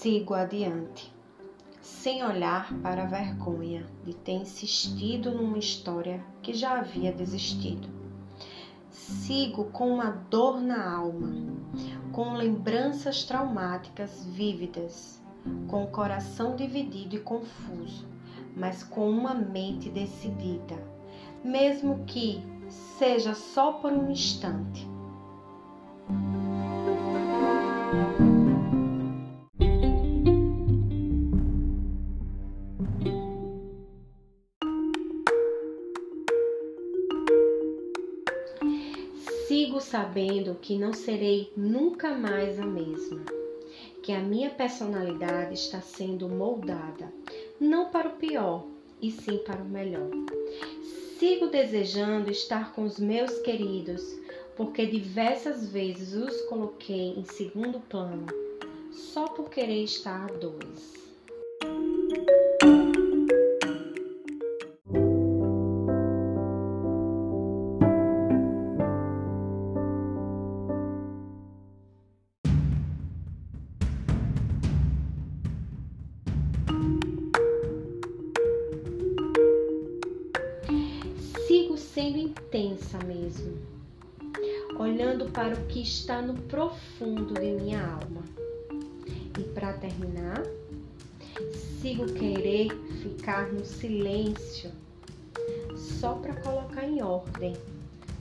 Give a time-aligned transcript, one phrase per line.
[0.00, 1.12] Sigo adiante,
[1.82, 7.86] sem olhar para a vergonha de ter insistido numa história que já havia desistido.
[8.90, 11.30] Sigo com uma dor na alma,
[12.12, 15.22] com lembranças traumáticas vívidas,
[15.68, 18.08] com o coração dividido e confuso,
[18.56, 20.82] mas com uma mente decidida,
[21.44, 24.88] mesmo que seja só por um instante.
[39.50, 43.20] Sigo sabendo que não serei nunca mais a mesma,
[44.00, 47.12] que a minha personalidade está sendo moldada,
[47.58, 48.64] não para o pior,
[49.02, 50.08] e sim para o melhor.
[51.18, 54.00] Sigo desejando estar com os meus queridos,
[54.56, 58.28] porque diversas vezes os coloquei em segundo plano,
[58.92, 60.99] só por querer estar a dois.
[81.94, 83.58] Sendo intensa mesmo,
[84.78, 88.22] olhando para o que está no profundo de minha alma.
[89.38, 90.42] E para terminar,
[91.80, 92.68] sigo querer
[93.02, 94.70] ficar no silêncio,
[95.76, 97.56] só para colocar em ordem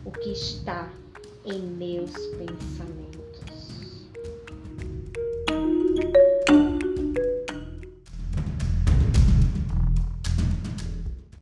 [0.05, 0.91] o que está
[1.45, 3.18] em meus pensamentos.